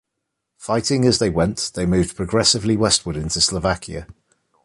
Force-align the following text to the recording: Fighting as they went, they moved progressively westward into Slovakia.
Fighting 0.57 1.05
as 1.05 1.19
they 1.19 1.29
went, 1.29 1.73
they 1.75 1.85
moved 1.85 2.15
progressively 2.17 2.75
westward 2.75 3.15
into 3.15 3.39
Slovakia. 3.39 4.07